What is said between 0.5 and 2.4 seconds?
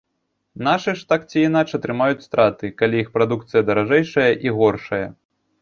Нашы ж, так ці інакш, атрымаюць